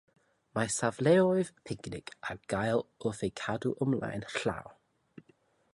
[0.57, 4.73] Mae safleoedd picnic ar gael wrth eu cadw ymlaen llaw.